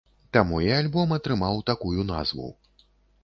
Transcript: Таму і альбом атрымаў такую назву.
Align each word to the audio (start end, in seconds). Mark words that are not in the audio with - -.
Таму 0.35 0.61
і 0.67 0.69
альбом 0.77 1.11
атрымаў 1.17 1.61
такую 1.69 2.05
назву. 2.13 2.49